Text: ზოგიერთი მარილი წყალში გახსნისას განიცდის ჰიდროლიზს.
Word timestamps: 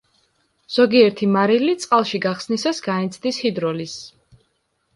ზოგიერთი 0.77 1.29
მარილი 1.35 1.75
წყალში 1.85 2.21
გახსნისას 2.25 2.83
განიცდის 2.89 3.43
ჰიდროლიზს. 3.45 4.13